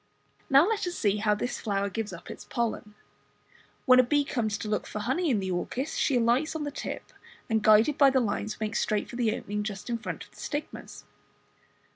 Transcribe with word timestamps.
Now 0.49 0.67
let 0.67 0.87
us 0.87 0.95
see 0.95 1.17
how 1.17 1.35
this 1.35 1.59
flower 1.59 1.87
gives 1.87 2.11
up 2.11 2.31
its 2.31 2.43
pollen. 2.45 2.95
When 3.85 3.99
a 3.99 4.03
bee 4.03 4.23
comes 4.25 4.57
to 4.57 4.67
look 4.67 4.87
for 4.87 4.97
honey 4.97 5.29
in 5.29 5.39
the 5.39 5.51
orchis, 5.51 5.95
she 5.95 6.17
alights 6.17 6.55
on 6.55 6.63
the 6.63 6.73
lip, 6.83 7.13
and 7.47 7.61
guided 7.61 7.99
by 7.99 8.09
the 8.09 8.19
lines 8.19 8.59
makes 8.59 8.81
straight 8.81 9.07
for 9.11 9.15
the 9.15 9.31
opening 9.37 9.61
just 9.61 9.91
in 9.91 9.99
front 9.99 10.23
of 10.23 10.31
the 10.31 10.37
stigmas. 10.37 11.05